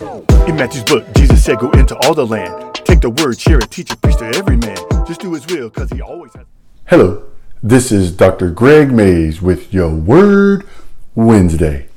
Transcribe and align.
In 0.00 0.54
Matthew's 0.54 0.84
book, 0.84 1.04
Jesus 1.16 1.44
said, 1.44 1.58
Go 1.58 1.70
into 1.72 1.96
all 2.06 2.14
the 2.14 2.24
land, 2.24 2.74
take 2.76 3.00
the 3.00 3.10
word, 3.10 3.40
share 3.40 3.58
it, 3.58 3.68
teach 3.70 3.90
it, 3.90 4.00
preach 4.00 4.16
to 4.18 4.26
every 4.26 4.56
man. 4.56 4.76
Just 5.08 5.20
do 5.20 5.32
his 5.32 5.44
will, 5.48 5.70
because 5.70 5.90
he 5.90 6.00
always 6.00 6.32
has. 6.34 6.46
Hello, 6.86 7.24
this 7.64 7.90
is 7.90 8.12
Dr. 8.12 8.50
Gregg 8.50 8.92
Mays 8.92 9.42
with 9.42 9.74
Your 9.74 9.90
Word 9.90 10.68
Wednesday. 11.16 11.88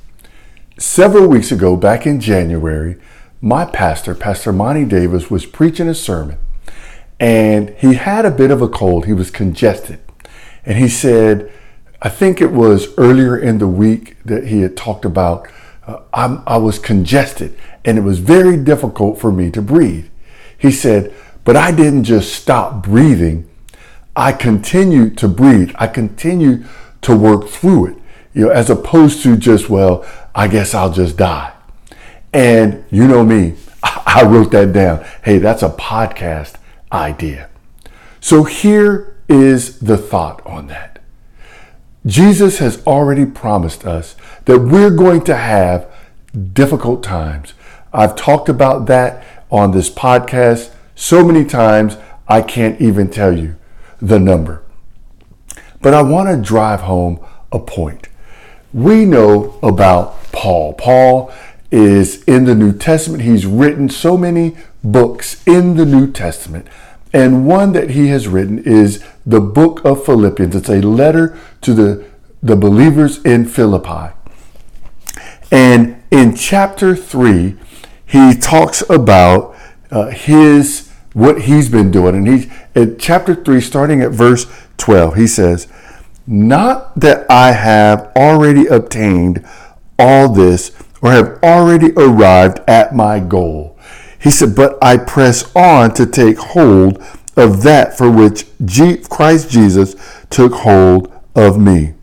Several 0.79 1.27
weeks 1.27 1.51
ago, 1.51 1.75
back 1.75 2.07
in 2.07 2.19
January, 2.19 2.99
my 3.39 3.65
pastor, 3.65 4.15
Pastor 4.15 4.52
Monty 4.52 4.86
Davis, 4.86 5.29
was 5.29 5.46
preaching 5.46 5.88
a 5.88 5.94
sermon 5.94 6.40
and 7.20 7.70
he 7.78 7.94
had 7.94 8.26
a 8.26 8.31
bit 8.31 8.49
of 8.49 8.63
a 8.63 8.68
cold. 8.68 9.06
He 9.06 9.13
was 9.13 9.29
congested. 9.29 9.99
And 10.65 10.79
he 10.79 10.88
said, 10.88 11.52
I 12.02 12.10
think 12.10 12.42
it 12.42 12.52
was 12.52 12.88
earlier 12.97 13.38
in 13.38 13.60
the 13.60 13.68
week 13.68 14.18
that 14.26 14.47
he 14.47 14.62
had 14.62 14.76
talked 14.76 15.06
about 15.06 15.47
uh, 15.87 15.99
i 16.48 16.57
was 16.57 16.79
congested 16.79 17.57
and 17.84 17.98
it 17.98 18.02
was 18.02 18.20
very 18.20 18.57
difficult 18.57 19.20
for 19.20 19.31
me 19.31 19.49
to 19.52 19.61
breathe. 19.61 20.08
He 20.58 20.72
said, 20.72 21.13
but 21.44 21.55
I 21.55 21.72
didn't 21.72 22.03
just 22.03 22.34
stop 22.34 22.84
breathing. 22.84 23.49
I 24.16 24.31
continued 24.31 25.17
to 25.20 25.27
breathe. 25.27 25.72
I 25.75 25.88
continued 25.88 26.67
to 27.02 27.16
work 27.16 27.48
through 27.48 27.88
it, 27.88 27.98
you 28.34 28.45
know, 28.45 28.52
as 28.52 28.70
opposed 28.70 29.23
to 29.23 29.36
just, 29.36 29.70
well, 29.70 30.05
I 30.36 30.48
guess 30.48 30.75
I'll 30.75 30.91
just 30.91 31.17
die. 31.17 31.53
And 32.31 32.86
you 32.91 33.08
know 33.08 33.23
me, 33.23 33.55
I 33.84 34.23
wrote 34.23 34.52
that 34.52 34.73
down. 34.73 35.03
Hey, 35.23 35.39
that's 35.39 35.63
a 35.63 35.70
podcast 35.70 36.55
idea. 36.91 37.50
So 38.20 38.44
here 38.44 39.17
is 39.27 39.80
the 39.80 39.98
thought 39.98 40.45
on 40.45 40.67
that. 40.67 41.00
Jesus 42.05 42.59
has 42.59 42.86
already 42.86 43.25
promised 43.25 43.86
us 43.86 44.16
that 44.45 44.59
we're 44.59 44.91
going 44.91 45.23
to 45.26 45.36
have 45.36 45.91
difficult 46.54 47.04
times. 47.04 47.54
I've 47.94 48.16
talked 48.16 48.50
about 48.50 48.86
that 48.88 49.45
on 49.52 49.72
this 49.72 49.90
podcast 49.90 50.72
so 50.95 51.26
many 51.26 51.44
times, 51.45 51.97
I 52.28 52.42
can't 52.42 52.80
even 52.80 53.09
tell 53.09 53.38
you 53.38 53.56
the 54.00 54.19
number. 54.19 54.62
But 55.81 55.94
I 55.94 56.03
want 56.03 56.30
to 56.30 56.42
drive 56.42 56.81
home 56.81 57.25
a 57.52 57.59
point. 57.59 58.08
We 58.72 59.06
know 59.06 59.59
about 59.64 60.31
Paul. 60.31 60.73
Paul 60.73 61.34
is 61.72 62.23
in 62.25 62.45
the 62.45 62.56
New 62.56 62.72
Testament. 62.72 63.23
He's 63.23 63.45
written 63.45 63.89
so 63.89 64.16
many 64.16 64.56
books 64.84 65.42
in 65.47 65.75
the 65.75 65.86
New 65.86 66.12
Testament. 66.12 66.67
And 67.12 67.45
one 67.45 67.73
that 67.73 67.89
he 67.89 68.08
has 68.08 68.28
written 68.28 68.59
is 68.59 69.03
the 69.25 69.42
book 69.42 69.84
of 69.84 70.06
Philippians. 70.06 70.56
It's 70.56 70.69
a 70.69 70.81
letter 70.81 71.38
to 71.62 71.73
the, 71.73 72.06
the 72.42 72.56
believers 72.56 73.23
in 73.25 73.45
Philippi. 73.45 74.14
And 75.52 76.02
in 76.09 76.35
chapter 76.35 76.95
3, 76.95 77.57
he 78.05 78.33
talks 78.35 78.83
about 78.89 79.55
uh, 79.91 80.07
his 80.07 80.89
what 81.13 81.41
he's 81.41 81.69
been 81.69 81.91
doing. 81.91 82.16
And 82.16 82.27
he's 82.27 82.52
in 82.73 82.97
chapter 82.97 83.35
3, 83.35 83.59
starting 83.59 84.02
at 84.02 84.11
verse 84.11 84.45
12, 84.77 85.16
he 85.16 85.27
says, 85.27 85.67
Not 86.25 86.97
that 86.99 87.29
I 87.29 87.52
have 87.52 88.11
already 88.16 88.66
obtained 88.67 89.45
all 89.99 90.29
this 90.29 90.72
or 91.02 91.11
have 91.11 91.39
already 91.44 91.91
arrived 91.97 92.59
at 92.67 92.95
my 92.95 93.19
goal. 93.19 93.77
He 94.19 94.31
said, 94.31 94.55
But 94.55 94.77
I 94.81 94.97
press 94.97 95.53
on 95.55 95.94
to 95.95 96.05
take 96.05 96.38
hold 96.38 97.03
of 97.35 97.63
that 97.63 97.97
for 97.97 98.09
which 98.09 98.45
Christ 99.09 99.49
Jesus 99.49 99.95
took 100.29 100.53
hold 100.53 101.11
of 101.35 101.59
me. 101.59 101.94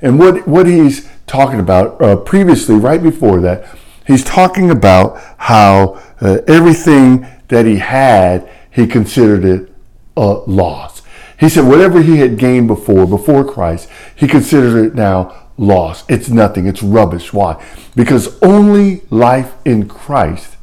And 0.00 0.18
what, 0.18 0.46
what 0.46 0.66
he's 0.66 1.08
talking 1.26 1.60
about 1.60 2.00
uh, 2.00 2.16
previously, 2.16 2.76
right 2.76 3.02
before 3.02 3.40
that, 3.40 3.66
he's 4.06 4.24
talking 4.24 4.70
about 4.70 5.20
how 5.38 6.00
uh, 6.20 6.38
everything 6.46 7.26
that 7.48 7.66
he 7.66 7.76
had, 7.76 8.48
he 8.70 8.86
considered 8.86 9.44
it 9.44 9.72
a 10.16 10.26
loss. 10.46 11.02
He 11.38 11.48
said 11.48 11.66
whatever 11.66 12.02
he 12.02 12.18
had 12.18 12.38
gained 12.38 12.66
before, 12.66 13.06
before 13.06 13.44
Christ, 13.44 13.88
he 14.16 14.26
considered 14.26 14.84
it 14.84 14.94
now 14.94 15.48
loss. 15.56 16.04
It's 16.08 16.28
nothing. 16.28 16.66
It's 16.66 16.82
rubbish. 16.82 17.32
Why? 17.32 17.64
Because 17.94 18.40
only 18.42 19.02
life 19.10 19.54
in 19.64 19.88
Christ 19.88 20.56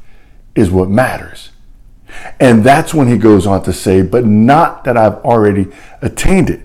is 0.56 0.72
what 0.72 0.90
matters. 0.90 1.52
And 2.40 2.64
that's 2.64 2.94
when 2.94 3.08
he 3.08 3.18
goes 3.18 3.46
on 3.46 3.64
to 3.64 3.74
say, 3.74 4.02
but 4.02 4.26
not 4.26 4.84
that 4.86 4.98
I've 4.98 5.16
already 5.16 5.68
attained 6.02 6.50
it. 6.50 6.65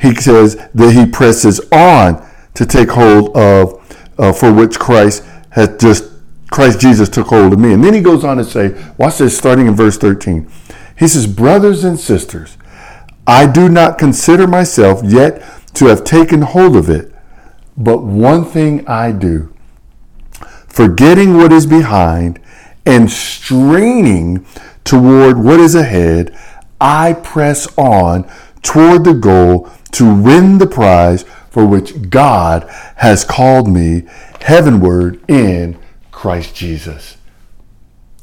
He 0.00 0.14
says 0.14 0.56
that 0.74 0.92
he 0.92 1.06
presses 1.06 1.60
on 1.72 2.26
to 2.54 2.66
take 2.66 2.90
hold 2.90 3.36
of 3.36 3.80
uh, 4.18 4.32
for 4.32 4.52
which 4.52 4.78
Christ 4.78 5.24
has 5.50 5.76
just 5.78 6.04
Christ 6.50 6.80
Jesus 6.80 7.08
took 7.08 7.28
hold 7.28 7.52
of 7.52 7.58
me. 7.58 7.72
And 7.72 7.82
then 7.82 7.94
he 7.94 8.00
goes 8.00 8.24
on 8.24 8.36
to 8.36 8.44
say, 8.44 8.74
watch 8.98 9.18
this 9.18 9.38
starting 9.38 9.66
in 9.66 9.74
verse 9.74 9.96
13. 9.96 10.50
He 10.98 11.06
says, 11.06 11.26
Brothers 11.26 11.84
and 11.84 11.98
sisters, 11.98 12.58
I 13.26 13.46
do 13.46 13.68
not 13.68 13.98
consider 13.98 14.46
myself 14.46 15.00
yet 15.04 15.42
to 15.74 15.86
have 15.86 16.02
taken 16.02 16.42
hold 16.42 16.76
of 16.76 16.90
it, 16.90 17.14
but 17.76 18.02
one 18.02 18.44
thing 18.44 18.86
I 18.88 19.12
do, 19.12 19.54
forgetting 20.66 21.36
what 21.36 21.52
is 21.52 21.66
behind 21.66 22.40
and 22.84 23.10
straining 23.10 24.44
toward 24.82 25.38
what 25.38 25.60
is 25.60 25.76
ahead, 25.76 26.36
I 26.80 27.12
press 27.12 27.68
on 27.78 28.28
toward 28.62 29.04
the 29.04 29.14
goal 29.14 29.70
to 29.92 30.22
win 30.22 30.58
the 30.58 30.66
prize 30.66 31.24
for 31.50 31.66
which 31.66 32.10
God 32.10 32.68
has 32.96 33.24
called 33.24 33.68
me 33.68 34.04
heavenward 34.40 35.20
in 35.28 35.78
Christ 36.10 36.54
Jesus. 36.54 37.16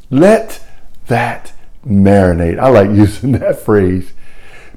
Let 0.10 0.64
that 1.08 1.54
marinate. 1.86 2.60
I 2.60 2.70
like 2.70 2.90
using 2.96 3.34
that 3.34 3.60
phrase 3.60 4.14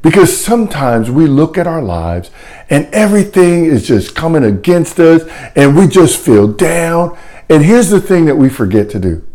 because 0.03 0.37
sometimes 0.37 1.11
we 1.11 1.27
look 1.27 1.59
at 1.59 1.67
our 1.67 1.83
lives 1.83 2.31
and 2.69 2.87
everything 2.87 3.67
is 3.67 3.87
just 3.87 4.15
coming 4.15 4.45
against 4.45 4.99
us 4.99 5.23
and 5.55 5.77
we 5.77 5.87
just 5.87 6.21
feel 6.21 6.49
down. 6.49 7.17
And 7.49 7.65
here's 7.65 7.91
the 7.91 8.01
thing 8.01 8.25
that 8.27 8.37
we 8.37 8.49
forget 8.49 8.91
to 8.91 8.99
do 8.99 9.27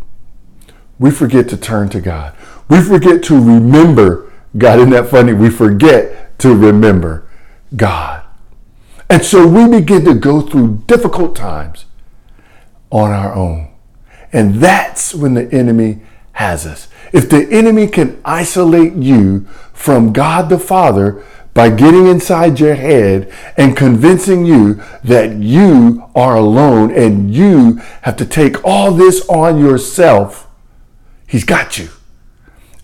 we 0.98 1.12
forget 1.12 1.50
to 1.50 1.58
turn 1.58 1.90
to 1.90 2.02
God. 2.02 2.34
We 2.70 2.82
forget 2.82 3.22
to 3.24 3.36
remember 3.36 4.32
God. 4.58 4.80
Isn't 4.80 4.92
that 4.92 5.10
funny? 5.10 5.34
We 5.34 5.50
forget 5.50 6.40
to 6.40 6.56
remember 6.56 7.28
God. 7.76 8.24
And 9.10 9.24
so 9.24 9.48
we 9.48 9.68
begin 9.68 10.06
to 10.06 10.16
go 10.16 10.42
through 10.42 10.84
difficult 10.88 11.36
times 11.36 11.86
on 12.90 13.12
our 13.12 13.34
own. 13.34 13.72
And 14.34 14.56
that's 14.56 15.14
when 15.14 15.34
the 15.34 15.52
enemy 15.54 16.02
has 16.34 16.66
us. 16.66 16.88
If 17.14 17.30
the 17.30 17.48
enemy 17.52 17.88
can 17.88 18.20
isolate 18.26 18.94
you 18.94 19.46
from 19.74 20.12
God 20.12 20.50
the 20.50 20.60
Father 20.60 21.24
by 21.54 21.70
getting 21.70 22.08
inside 22.08 22.60
your 22.60 22.76
head 22.76 23.32
and 23.56 23.78
convincing 23.78 24.46
you 24.46 24.82
that 25.04 25.36
you 25.38 26.10
are 26.14 26.36
alone 26.36 26.92
and 26.92 27.34
you 27.34 27.78
have 28.02 28.18
to 28.18 28.26
take 28.26 28.64
all 28.66 28.92
this 28.92 29.26
on 29.30 29.60
yourself, 29.60 30.50
he's 31.28 31.46
got 31.46 31.78
you. 31.78 31.90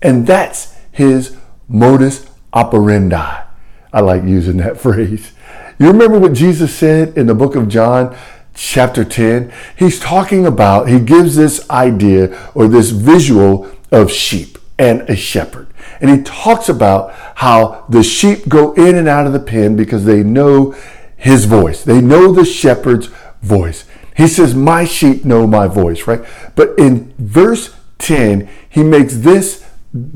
And 0.01 0.25
that's 0.25 0.73
his 0.91 1.35
modus 1.67 2.25
operandi. 2.53 3.50
I 3.93 4.01
like 4.01 4.23
using 4.23 4.57
that 4.57 4.77
phrase. 4.81 5.31
You 5.79 5.87
remember 5.87 6.19
what 6.19 6.33
Jesus 6.33 6.75
said 6.75 7.17
in 7.17 7.27
the 7.27 7.35
book 7.35 7.55
of 7.55 7.67
John, 7.67 8.15
chapter 8.53 9.03
10? 9.03 9.51
He's 9.77 9.99
talking 9.99 10.45
about, 10.45 10.89
he 10.89 10.99
gives 10.99 11.35
this 11.35 11.67
idea 11.69 12.51
or 12.53 12.67
this 12.67 12.91
visual 12.91 13.71
of 13.91 14.11
sheep 14.11 14.57
and 14.77 15.01
a 15.09 15.15
shepherd. 15.15 15.67
And 15.99 16.09
he 16.09 16.23
talks 16.23 16.69
about 16.69 17.13
how 17.35 17.85
the 17.89 18.03
sheep 18.03 18.47
go 18.47 18.73
in 18.73 18.95
and 18.95 19.07
out 19.07 19.27
of 19.27 19.33
the 19.33 19.39
pen 19.39 19.75
because 19.75 20.05
they 20.05 20.23
know 20.23 20.75
his 21.17 21.45
voice. 21.45 21.83
They 21.83 22.01
know 22.01 22.31
the 22.31 22.45
shepherd's 22.45 23.09
voice. 23.41 23.85
He 24.15 24.27
says, 24.27 24.55
My 24.55 24.85
sheep 24.85 25.23
know 25.23 25.47
my 25.47 25.67
voice, 25.67 26.07
right? 26.07 26.23
But 26.55 26.77
in 26.77 27.13
verse 27.17 27.75
10, 27.99 28.49
he 28.69 28.83
makes 28.83 29.17
this 29.17 29.65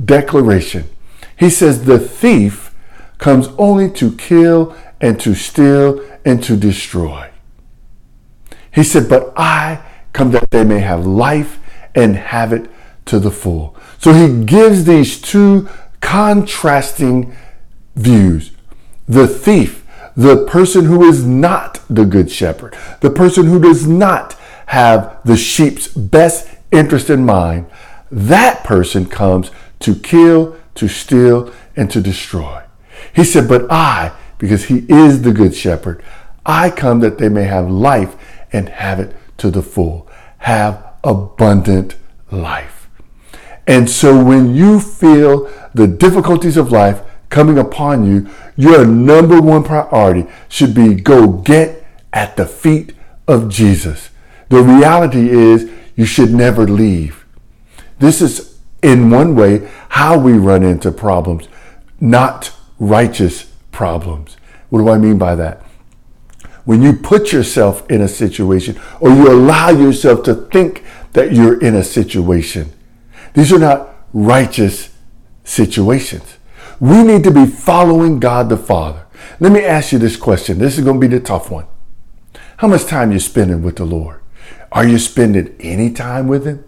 declaration. 0.03 0.89
He 1.37 1.49
says, 1.49 1.85
The 1.85 1.99
thief 1.99 2.64
comes 3.17 3.47
only 3.57 3.89
to 3.91 4.15
kill 4.15 4.75
and 5.01 5.19
to 5.21 5.35
steal 5.35 6.03
and 6.25 6.43
to 6.43 6.55
destroy. 6.55 7.29
He 8.71 8.83
said, 8.83 9.07
But 9.07 9.33
I 9.37 9.83
come 10.13 10.31
that 10.31 10.51
they 10.51 10.63
may 10.63 10.79
have 10.79 11.05
life 11.05 11.59
and 11.93 12.15
have 12.15 12.51
it 12.51 12.69
to 13.05 13.19
the 13.19 13.31
full. 13.31 13.75
So 13.99 14.13
he 14.13 14.43
gives 14.43 14.85
these 14.85 15.21
two 15.21 15.69
contrasting 16.01 17.35
views. 17.95 18.51
The 19.07 19.27
thief, 19.27 19.85
the 20.15 20.45
person 20.45 20.85
who 20.85 21.03
is 21.03 21.25
not 21.25 21.79
the 21.89 22.05
good 22.05 22.31
shepherd, 22.31 22.75
the 23.01 23.09
person 23.09 23.45
who 23.45 23.59
does 23.59 23.87
not 23.87 24.33
have 24.67 25.19
the 25.23 25.37
sheep's 25.37 25.87
best 25.87 26.47
interest 26.71 27.09
in 27.09 27.25
mind, 27.25 27.67
that 28.11 28.63
person 28.63 29.05
comes 29.05 29.51
to 29.79 29.95
kill, 29.95 30.57
to 30.75 30.87
steal, 30.87 31.53
and 31.75 31.89
to 31.91 32.01
destroy. 32.01 32.63
He 33.15 33.23
said, 33.23 33.47
But 33.47 33.71
I, 33.71 34.11
because 34.37 34.65
he 34.65 34.85
is 34.89 35.21
the 35.21 35.31
good 35.31 35.55
shepherd, 35.55 36.03
I 36.45 36.69
come 36.69 36.99
that 36.99 37.17
they 37.17 37.29
may 37.29 37.43
have 37.43 37.69
life 37.69 38.15
and 38.51 38.69
have 38.69 38.99
it 38.99 39.15
to 39.37 39.49
the 39.49 39.61
full. 39.61 40.07
Have 40.39 40.85
abundant 41.03 41.95
life. 42.31 42.89
And 43.67 43.89
so 43.89 44.23
when 44.23 44.53
you 44.53 44.79
feel 44.79 45.49
the 45.73 45.87
difficulties 45.87 46.57
of 46.57 46.71
life 46.71 47.01
coming 47.29 47.57
upon 47.57 48.05
you, 48.05 48.29
your 48.55 48.85
number 48.85 49.41
one 49.41 49.63
priority 49.63 50.29
should 50.47 50.75
be 50.75 50.93
go 50.93 51.27
get 51.27 51.85
at 52.13 52.37
the 52.37 52.45
feet 52.45 52.93
of 53.27 53.49
Jesus. 53.49 54.09
The 54.49 54.61
reality 54.61 55.29
is 55.29 55.69
you 55.95 56.05
should 56.05 56.31
never 56.31 56.67
leave. 56.67 57.25
This 57.97 58.21
is 58.21 58.59
in 58.83 59.09
one 59.09 59.35
way 59.35 59.67
how 59.89 60.17
we 60.19 60.33
run 60.33 60.61
into 60.61 60.91
problems, 60.91 61.47
not 61.99 62.54
righteous 62.79 63.51
problems. 63.71 64.37
What 64.69 64.79
do 64.79 64.89
I 64.89 64.97
mean 64.97 65.17
by 65.17 65.35
that? 65.35 65.63
When 66.65 66.81
you 66.81 66.93
put 66.93 67.31
yourself 67.31 67.89
in 67.89 68.01
a 68.01 68.07
situation 68.07 68.79
or 68.99 69.09
you 69.09 69.31
allow 69.31 69.69
yourself 69.69 70.23
to 70.23 70.33
think 70.33 70.83
that 71.13 71.31
you're 71.31 71.59
in 71.61 71.75
a 71.75 71.83
situation, 71.83 72.73
these 73.33 73.53
are 73.53 73.59
not 73.59 73.95
righteous 74.13 74.89
situations. 75.43 76.37
We 76.79 77.03
need 77.03 77.23
to 77.23 77.31
be 77.31 77.45
following 77.45 78.19
God 78.19 78.49
the 78.49 78.57
Father. 78.57 79.05
Let 79.39 79.51
me 79.51 79.63
ask 79.63 79.91
you 79.91 79.99
this 79.99 80.17
question. 80.17 80.57
This 80.57 80.77
is 80.77 80.83
going 80.83 80.99
to 80.99 81.07
be 81.07 81.13
the 81.15 81.21
tough 81.21 81.51
one. 81.51 81.67
How 82.57 82.67
much 82.67 82.85
time 82.85 83.11
you 83.11 83.19
spending 83.19 83.61
with 83.61 83.75
the 83.75 83.85
Lord? 83.85 84.21
Are 84.71 84.87
you 84.87 84.97
spending 84.97 85.55
any 85.59 85.91
time 85.91 86.27
with 86.27 86.45
him? 86.45 86.63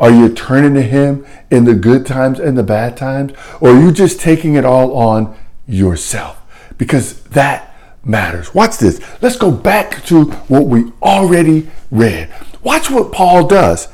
Are 0.00 0.10
you 0.10 0.28
turning 0.28 0.74
to 0.74 0.82
him 0.82 1.26
in 1.50 1.64
the 1.64 1.74
good 1.74 2.06
times 2.06 2.38
and 2.38 2.56
the 2.56 2.62
bad 2.62 2.96
times? 2.96 3.32
Or 3.60 3.70
are 3.70 3.80
you 3.80 3.92
just 3.92 4.20
taking 4.20 4.54
it 4.54 4.64
all 4.64 4.96
on 4.96 5.36
yourself? 5.66 6.42
Because 6.78 7.22
that 7.24 7.74
matters. 8.04 8.54
Watch 8.54 8.78
this. 8.78 9.00
Let's 9.20 9.36
go 9.36 9.50
back 9.50 10.04
to 10.06 10.24
what 10.24 10.66
we 10.66 10.92
already 11.02 11.68
read. 11.90 12.32
Watch 12.62 12.90
what 12.90 13.12
Paul 13.12 13.46
does. 13.46 13.88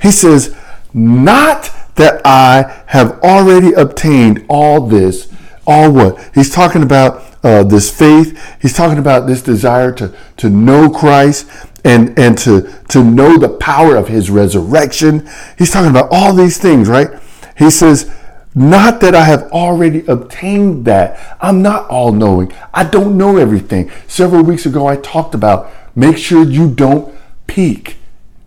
He 0.00 0.10
says, 0.10 0.56
Not 0.92 1.70
that 1.96 2.20
I 2.24 2.82
have 2.86 3.20
already 3.20 3.72
obtained 3.72 4.44
all 4.48 4.86
this. 4.86 5.32
All 5.66 5.90
what? 5.90 6.30
He's 6.34 6.50
talking 6.50 6.82
about 6.82 7.24
uh, 7.42 7.64
this 7.64 7.90
faith. 7.90 8.58
He's 8.60 8.72
talking 8.72 8.98
about 8.98 9.26
this 9.26 9.42
desire 9.42 9.92
to, 9.92 10.14
to 10.36 10.48
know 10.48 10.90
Christ 10.90 11.48
and, 11.84 12.18
and 12.18 12.36
to, 12.38 12.72
to 12.88 13.02
know 13.02 13.38
the 13.38 13.48
power 13.48 13.96
of 13.96 14.08
his 14.08 14.30
resurrection. 14.30 15.28
He's 15.56 15.70
talking 15.70 15.90
about 15.90 16.08
all 16.10 16.32
these 16.34 16.58
things, 16.58 16.88
right? 16.88 17.08
He 17.56 17.70
says, 17.70 18.12
not 18.56 19.02
that 19.02 19.14
I 19.14 19.24
have 19.24 19.52
already 19.52 20.02
obtained 20.06 20.86
that. 20.86 21.36
I'm 21.42 21.60
not 21.60 21.86
all 21.90 22.10
knowing. 22.10 22.54
I 22.72 22.84
don't 22.84 23.18
know 23.18 23.36
everything. 23.36 23.90
Several 24.08 24.42
weeks 24.42 24.64
ago, 24.64 24.86
I 24.86 24.96
talked 24.96 25.34
about 25.34 25.70
make 25.94 26.16
sure 26.16 26.42
you 26.42 26.74
don't 26.74 27.14
peak. 27.46 27.98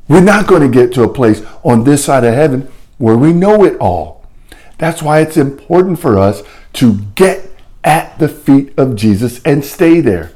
We're 0.07 0.21
not 0.21 0.47
going 0.47 0.63
to 0.63 0.67
get 0.67 0.91
to 0.95 1.03
a 1.03 1.13
place 1.13 1.44
on 1.63 1.83
this 1.83 2.03
side 2.03 2.23
of 2.23 2.33
heaven 2.33 2.71
where 2.97 3.15
we 3.15 3.33
know 3.33 3.63
it 3.63 3.77
all. 3.77 4.25
That's 4.79 5.03
why 5.03 5.19
it's 5.19 5.38
important 5.38 6.00
for 6.00 6.17
us 6.17 6.41
to 6.73 7.01
get 7.13 7.47
at 7.83 8.17
the 8.17 8.27
feet 8.27 8.73
of 8.77 8.95
Jesus 8.95 9.44
and 9.44 9.63
stay 9.63 10.01
there. 10.01 10.31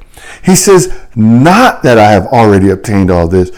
He 0.45 0.55
says, 0.55 0.95
Not 1.15 1.81
that 1.81 1.97
I 1.97 2.11
have 2.11 2.27
already 2.27 2.69
obtained 2.69 3.09
all 3.09 3.27
this 3.27 3.49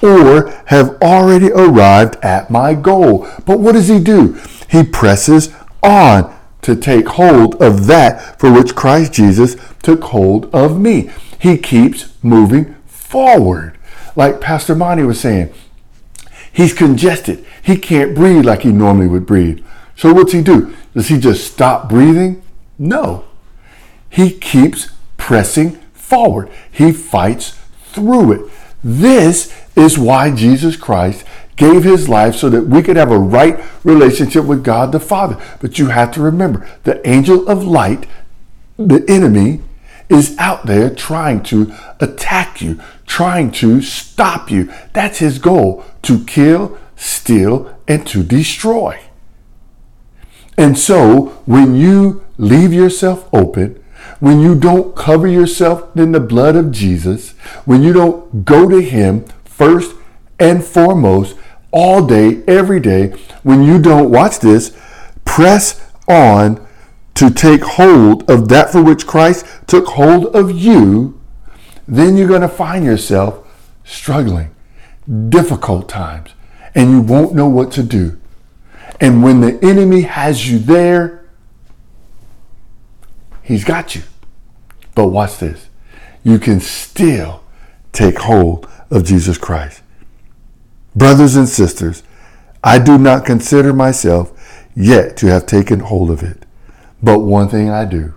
or 0.00 0.50
have 0.66 0.90
already 1.02 1.50
arrived 1.50 2.16
at 2.22 2.48
my 2.48 2.74
goal. 2.74 3.26
But 3.44 3.58
what 3.58 3.72
does 3.72 3.88
he 3.88 3.98
do? 3.98 4.40
He 4.70 4.84
presses 4.84 5.52
on 5.84 6.34
to 6.62 6.74
take 6.74 7.06
hold 7.08 7.60
of 7.62 7.86
that 7.86 8.40
for 8.40 8.50
which 8.50 8.74
Christ 8.74 9.12
Jesus 9.12 9.56
took 9.82 10.02
hold 10.04 10.52
of 10.54 10.80
me. 10.80 11.10
He 11.38 11.58
keeps 11.58 12.12
moving 12.22 12.74
forward. 12.86 13.76
Like 14.16 14.40
Pastor 14.40 14.74
Monty 14.74 15.02
was 15.02 15.20
saying, 15.20 15.52
he's 16.52 16.72
congested. 16.72 17.44
He 17.62 17.76
can't 17.76 18.14
breathe 18.14 18.46
like 18.46 18.62
he 18.62 18.72
normally 18.72 19.08
would 19.08 19.26
breathe. 19.26 19.64
So 19.96 20.12
what's 20.12 20.32
he 20.32 20.42
do? 20.42 20.74
Does 20.94 21.08
he 21.08 21.18
just 21.18 21.52
stop 21.52 21.88
breathing? 21.88 22.42
No. 22.78 23.24
He 24.08 24.30
keeps 24.30 24.88
pressing 25.16 25.72
forward. 25.92 26.48
He 26.70 26.92
fights 26.92 27.58
through 27.86 28.32
it. 28.32 28.52
This 28.82 29.54
is 29.76 29.98
why 29.98 30.30
Jesus 30.30 30.76
Christ 30.76 31.24
gave 31.56 31.84
his 31.84 32.08
life 32.08 32.34
so 32.34 32.48
that 32.50 32.66
we 32.66 32.82
could 32.82 32.96
have 32.96 33.10
a 33.10 33.18
right 33.18 33.62
relationship 33.84 34.44
with 34.44 34.64
God 34.64 34.92
the 34.92 35.00
Father. 35.00 35.40
But 35.60 35.78
you 35.78 35.88
have 35.88 36.10
to 36.12 36.22
remember 36.22 36.68
the 36.84 37.06
angel 37.08 37.48
of 37.48 37.64
light, 37.64 38.06
the 38.76 39.04
enemy, 39.08 39.60
is 40.08 40.36
out 40.38 40.66
there 40.66 40.90
trying 40.90 41.42
to 41.44 41.72
attack 42.00 42.60
you, 42.60 42.80
trying 43.06 43.50
to 43.52 43.80
stop 43.80 44.50
you. 44.50 44.72
That's 44.92 45.18
his 45.18 45.38
goal 45.38 45.84
to 46.02 46.24
kill, 46.24 46.78
steal, 46.96 47.76
and 47.88 48.06
to 48.08 48.22
destroy. 48.22 49.00
And 50.56 50.78
so 50.78 51.40
when 51.46 51.74
you 51.74 52.24
leave 52.38 52.72
yourself 52.72 53.28
open, 53.32 53.82
when 54.20 54.40
you 54.40 54.54
don't 54.54 54.94
cover 54.94 55.26
yourself 55.26 55.96
in 55.96 56.12
the 56.12 56.20
blood 56.20 56.56
of 56.56 56.70
Jesus, 56.70 57.30
when 57.64 57.82
you 57.82 57.92
don't 57.92 58.44
go 58.44 58.68
to 58.68 58.80
Him 58.80 59.24
first 59.44 59.94
and 60.38 60.64
foremost 60.64 61.36
all 61.74 62.06
day, 62.06 62.40
every 62.46 62.78
day, 62.78 63.08
when 63.42 63.64
you 63.64 63.82
don't, 63.82 64.08
watch 64.08 64.38
this, 64.38 64.74
press 65.24 65.84
on 66.08 66.64
to 67.14 67.30
take 67.30 67.62
hold 67.62 68.30
of 68.30 68.48
that 68.48 68.70
for 68.70 68.82
which 68.82 69.06
Christ 69.06 69.44
took 69.66 69.86
hold 69.88 70.26
of 70.36 70.52
you, 70.52 71.20
then 71.88 72.16
you're 72.16 72.28
going 72.28 72.42
to 72.42 72.48
find 72.48 72.84
yourself 72.84 73.44
struggling, 73.84 74.54
difficult 75.28 75.88
times, 75.88 76.30
and 76.76 76.90
you 76.90 77.00
won't 77.00 77.34
know 77.34 77.48
what 77.48 77.72
to 77.72 77.82
do. 77.82 78.20
And 79.00 79.24
when 79.24 79.40
the 79.40 79.58
enemy 79.62 80.02
has 80.02 80.48
you 80.48 80.60
there, 80.60 81.24
He's 83.42 83.64
got 83.64 83.94
you. 83.94 84.02
But 84.94 85.08
watch 85.08 85.38
this. 85.38 85.68
You 86.22 86.38
can 86.38 86.60
still 86.60 87.42
take 87.92 88.16
hold 88.16 88.66
of 88.90 89.04
Jesus 89.04 89.36
Christ. 89.36 89.82
Brothers 90.96 91.36
and 91.36 91.48
sisters, 91.48 92.02
I 92.62 92.78
do 92.78 92.98
not 92.98 93.26
consider 93.26 93.72
myself 93.72 94.32
yet 94.74 95.16
to 95.18 95.26
have 95.26 95.46
taken 95.46 95.80
hold 95.80 96.10
of 96.10 96.22
it. 96.22 96.44
But 97.02 97.20
one 97.20 97.48
thing 97.48 97.68
I 97.68 97.84
do, 97.84 98.14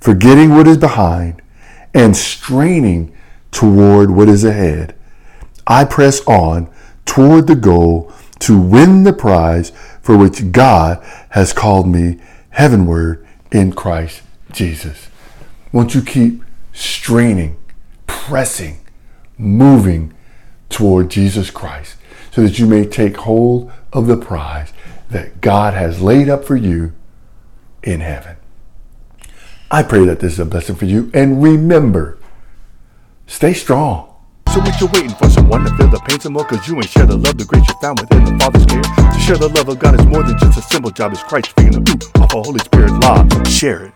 forgetting 0.00 0.54
what 0.54 0.66
is 0.66 0.76
behind 0.76 1.40
and 1.94 2.16
straining 2.16 3.16
toward 3.50 4.10
what 4.10 4.28
is 4.28 4.44
ahead, 4.44 4.94
I 5.66 5.84
press 5.84 6.20
on 6.26 6.68
toward 7.04 7.46
the 7.46 7.56
goal 7.56 8.12
to 8.40 8.60
win 8.60 9.04
the 9.04 9.12
prize 9.12 9.70
for 10.02 10.16
which 10.16 10.52
God 10.52 11.02
has 11.30 11.52
called 11.52 11.88
me 11.88 12.20
heavenward 12.50 13.26
in 13.50 13.72
Christ 13.72 14.22
Jesus. 14.52 15.08
Won't 15.72 15.94
you 15.94 16.02
keep 16.02 16.42
straining, 16.72 17.56
pressing, 18.06 18.78
moving 19.38 20.12
toward 20.68 21.10
Jesus 21.10 21.50
Christ 21.50 21.96
so 22.30 22.42
that 22.42 22.58
you 22.58 22.66
may 22.66 22.84
take 22.84 23.16
hold 23.16 23.72
of 23.92 24.06
the 24.06 24.16
prize 24.16 24.72
that 25.10 25.40
God 25.40 25.74
has 25.74 26.02
laid 26.02 26.28
up 26.28 26.44
for 26.44 26.56
you 26.56 26.92
in 27.82 28.00
heaven. 28.00 28.36
I 29.70 29.82
pray 29.82 30.04
that 30.04 30.20
this 30.20 30.34
is 30.34 30.38
a 30.38 30.44
blessing 30.44 30.76
for 30.76 30.84
you. 30.84 31.10
And 31.14 31.42
remember, 31.42 32.18
stay 33.26 33.52
strong. 33.52 34.12
So 34.52 34.60
what 34.60 34.80
you're 34.80 34.90
waiting 34.90 35.10
for? 35.10 35.28
Someone 35.28 35.64
to 35.64 35.76
feel 35.76 35.88
the 35.88 35.98
pain 36.08 36.20
some 36.20 36.34
more? 36.34 36.44
Cause 36.44 36.66
you 36.68 36.76
ain't 36.76 36.88
share 36.88 37.06
the 37.06 37.16
love, 37.16 37.36
the 37.36 37.44
grace 37.44 37.66
you 37.68 37.74
found 37.80 38.00
within 38.00 38.24
the 38.24 38.38
Father's 38.38 38.64
care. 38.66 38.82
To 38.82 39.18
share 39.18 39.36
the 39.36 39.48
love 39.48 39.68
of 39.68 39.78
God 39.78 39.98
is 39.98 40.06
more 40.06 40.22
than 40.22 40.38
just 40.38 40.58
a 40.58 40.62
simple 40.62 40.90
job. 40.90 41.12
It's 41.12 41.22
Christ 41.22 41.50
speaking 41.50 41.72
the 41.72 41.90
ooh 41.90 42.22
off 42.22 42.34
a 42.34 42.42
Holy 42.42 42.60
Spirit 42.60 42.92
law. 43.00 43.26
Share 43.44 43.86
it. 43.86 43.92